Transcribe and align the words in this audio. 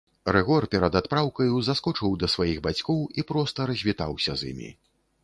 Рыгор 0.35 0.63
перад 0.75 0.93
адпраўкаю 0.99 1.59
заскочыў 1.67 2.15
да 2.23 2.29
сваіх 2.37 2.63
бацькоў 2.69 3.05
і 3.21 3.25
проста 3.33 3.59
развітаўся 3.73 4.33
з 4.41 4.49
імі. 4.55 4.71